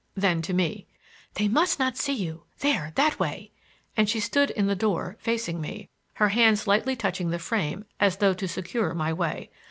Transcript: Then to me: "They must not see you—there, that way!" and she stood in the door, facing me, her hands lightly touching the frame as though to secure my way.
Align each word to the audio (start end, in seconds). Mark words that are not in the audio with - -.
Then 0.15 0.41
to 0.41 0.53
me: 0.55 0.87
"They 1.35 1.47
must 1.47 1.77
not 1.77 1.95
see 1.95 2.15
you—there, 2.15 2.91
that 2.95 3.19
way!" 3.19 3.51
and 3.95 4.09
she 4.09 4.19
stood 4.19 4.49
in 4.49 4.65
the 4.65 4.75
door, 4.75 5.15
facing 5.19 5.61
me, 5.61 5.89
her 6.13 6.29
hands 6.29 6.65
lightly 6.65 6.95
touching 6.95 7.29
the 7.29 7.37
frame 7.37 7.85
as 7.99 8.17
though 8.17 8.33
to 8.33 8.47
secure 8.47 8.95
my 8.95 9.13
way. 9.13 9.51